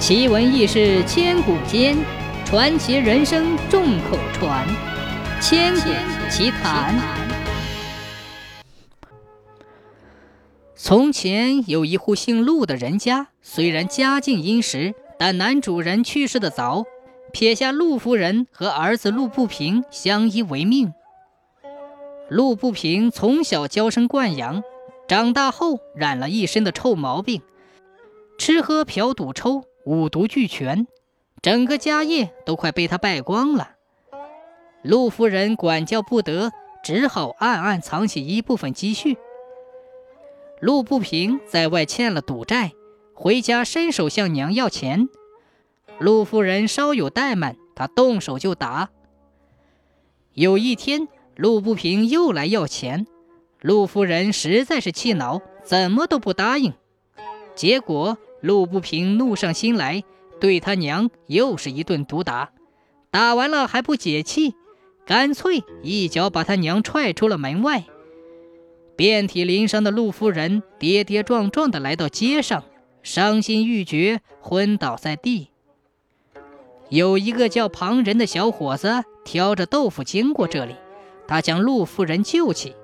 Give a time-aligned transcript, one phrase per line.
[0.00, 1.94] 奇闻异事千古间，
[2.46, 4.66] 传奇人生众口传。
[5.42, 5.90] 千古
[6.30, 6.98] 奇谈。
[10.74, 16.84] 从前有一户姓陆的人家，虽然家境殷实，但男主人去世的早，
[17.30, 20.94] 撇下陆夫人和儿子陆不平相依为命。
[22.30, 24.62] 陆不平从小娇生惯养，
[25.06, 27.42] 长大后染了一身的臭毛病，
[28.38, 29.64] 吃喝嫖赌抽。
[29.84, 30.86] 五毒俱全，
[31.40, 33.76] 整个家业都快被他败光了。
[34.82, 39.16] 陆夫人管教不得，只好暗暗藏起一部分积蓄。
[40.60, 42.72] 陆不平在外欠了赌债，
[43.14, 45.08] 回家伸手向娘要钱。
[45.98, 48.90] 陆夫人稍有怠慢，他动手就打。
[50.34, 53.06] 有一天，陆不平又来要钱，
[53.60, 56.74] 陆夫人实在是气恼，怎么都不答应。
[57.54, 58.18] 结果。
[58.40, 60.02] 陆不平怒上心来，
[60.40, 62.50] 对他娘又是一顿毒打，
[63.10, 64.54] 打完了还不解气，
[65.04, 67.84] 干脆一脚把他娘踹出了门外。
[68.96, 72.64] 遍体鳞伤的陆夫人跌跌撞撞地来到街上，
[73.02, 75.48] 伤心欲绝，昏倒在地。
[76.88, 80.74] 有一个叫庞仁的小伙子挑着豆腐经过这里，
[81.26, 82.74] 他将陆夫人救起。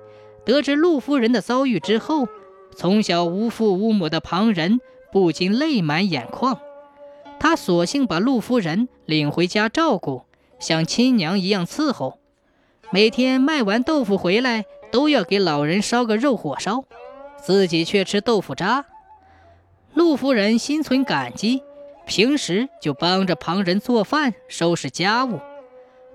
[0.45, 2.27] 得知陆夫人的遭遇之后，
[2.73, 4.79] 从小无父无母的庞仁。
[5.11, 6.59] 不禁泪满眼眶，
[7.39, 10.23] 他索性把陆夫人领回家照顾，
[10.59, 12.19] 像亲娘一样伺候。
[12.91, 16.83] 每天卖完豆腐回来，都要给老人烧个肉火烧，
[17.37, 18.85] 自己却吃豆腐渣。
[19.93, 21.63] 陆夫人心存感激，
[22.05, 25.39] 平时就帮着旁人做饭、收拾家务。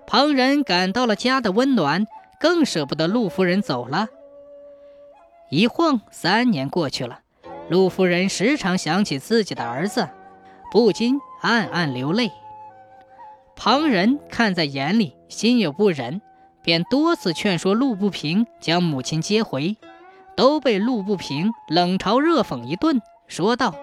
[0.06, 2.06] 旁人感到了家的温暖，
[2.40, 4.08] 更舍不得陆夫人走了。
[5.50, 7.20] 一晃三年过去了。
[7.68, 10.08] 陆夫人时常想起自己的儿子，
[10.70, 12.30] 不禁暗暗流泪。
[13.56, 16.20] 旁人看在眼里，心有不忍，
[16.62, 19.76] 便多次劝说陆不平将母亲接回，
[20.36, 23.74] 都被陆不平冷嘲热讽一顿，说道：“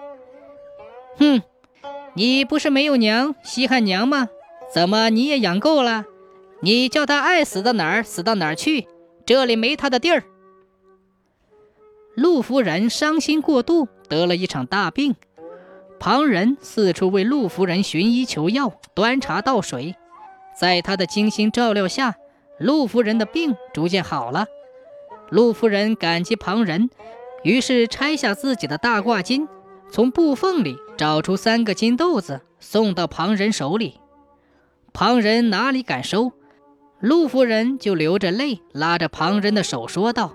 [1.18, 1.42] 哼，
[2.14, 4.28] 你不是没有娘稀罕娘吗？
[4.72, 6.04] 怎么你也养够了？
[6.60, 8.86] 你叫他爱死到哪儿死到哪儿去，
[9.24, 10.22] 这里没他的地儿。”
[12.14, 15.14] 陆夫人伤心过度，得了一场大病。
[15.98, 19.94] 旁人四处为陆夫人寻医求药，端茶倒水。
[20.58, 22.16] 在他的精心照料下，
[22.58, 24.46] 陆夫人的病逐渐好了。
[25.30, 26.90] 陆夫人感激旁人，
[27.44, 29.46] 于是拆下自己的大褂巾，
[29.90, 34.00] 从布缝里找出三个金豆子，送到旁人手里。
[34.92, 36.32] 旁人哪里敢收？
[36.98, 40.34] 陆夫人就流着泪，拉着旁人的手说道。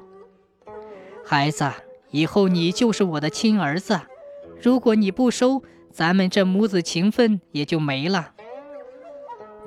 [1.28, 1.72] 孩子，
[2.12, 4.00] 以后你就是我的亲儿子。
[4.62, 8.34] 如果你不收，咱们这母子情分也就没了。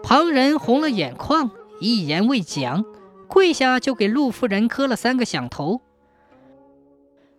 [0.02, 2.84] 旁人红了眼眶，一言未讲，
[3.26, 5.80] 跪下就给陆夫人磕了三个响头。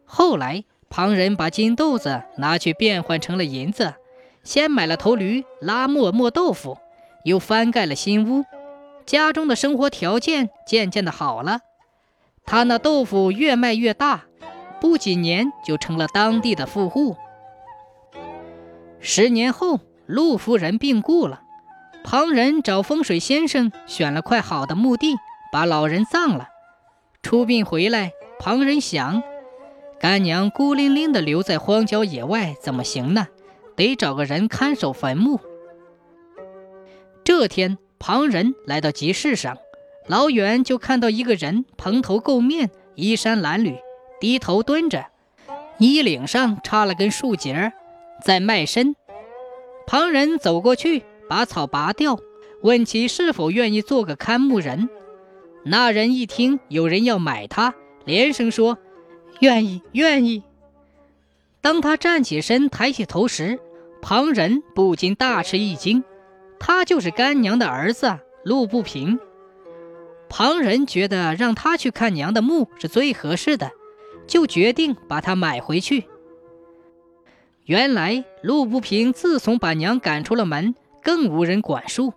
[0.04, 3.94] 后来，旁人把金豆子拿去变换成了银子，
[4.44, 6.78] 先买了头驴拉磨磨豆腐，
[7.24, 8.44] 又翻盖了新屋，
[9.06, 11.62] 家中的生活条件渐渐的好了。
[12.50, 14.24] 他那豆腐越卖越大，
[14.82, 17.16] 不几年就成了当地的富户。
[19.00, 21.44] 十年后，陆夫人病故了，
[22.04, 25.16] 旁人找风水先生选了块好的墓地，
[25.52, 26.48] 把老人葬了。
[27.22, 29.22] 出殡回来，旁人想，
[30.00, 33.28] 干娘孤零零的留在荒郊野外怎么行呢？
[33.76, 35.40] 得找个人看守坟墓。
[37.24, 39.56] 这天，旁人来到集市上。
[40.10, 43.76] 老远就看到一个人蓬头垢面、衣衫褴褛，
[44.20, 45.06] 低头蹲着，
[45.78, 47.72] 衣领上插了根树节，
[48.26, 48.96] 在卖身。
[49.86, 52.18] 旁人走过去，把草拔掉，
[52.64, 54.90] 问其是否愿意做个看墓人。
[55.64, 58.80] 那人一听有人要买他，连声说
[59.42, 60.42] ：“愿意，愿意。”
[61.62, 63.60] 当他站起身，抬起头时，
[64.02, 66.04] 旁人不禁大吃一惊，
[66.60, 69.20] 他就是干娘的儿子陆不平。
[70.30, 73.72] 旁人觉得让他去看娘的墓是最合适的，
[74.28, 76.06] 就决定把他买回去。
[77.66, 82.14] 原来陆不平自从把娘赶出了门，更无人管束，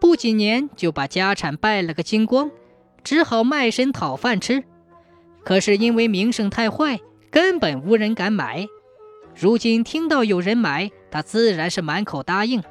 [0.00, 2.50] 不几年就把家产败了个精光，
[3.02, 4.64] 只好卖身讨饭吃。
[5.44, 7.00] 可是因为名声太坏，
[7.30, 8.66] 根本无人敢买。
[9.34, 12.62] 如今听到有人买，他自然是满口答应。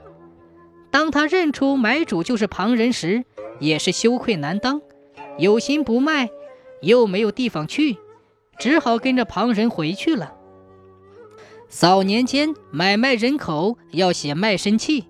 [0.90, 3.24] 当他认出买主就是旁人时，
[3.60, 4.82] 也是羞愧难当，
[5.38, 6.30] 有心不卖，
[6.82, 7.98] 又没有地方去，
[8.60, 10.34] 只好跟着旁人回去了。
[11.68, 15.06] 早年间买卖人口要写卖身契，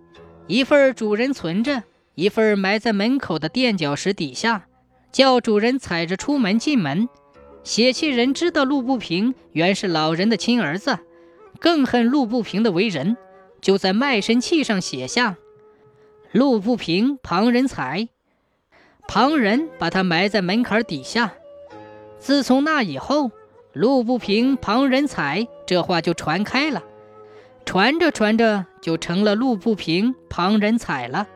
[0.47, 1.83] 一份主人存着，
[2.15, 4.67] 一份埋在门口的垫脚石底下，
[5.11, 7.09] 叫主人踩着出门进门。
[7.63, 10.99] 写契人知道陆不平原是老人的亲儿子，
[11.59, 13.17] 更恨陆不平的为人，
[13.59, 15.35] 就在卖身契上写下
[16.31, 18.09] “陆不平旁人踩”，
[19.07, 21.33] 旁人把他埋在门槛底下。
[22.19, 23.31] 自从那以后
[23.73, 26.83] ，“路不平旁人踩”这话就传开了，
[27.65, 31.27] 传着传着就成了“路不平旁人踩”了。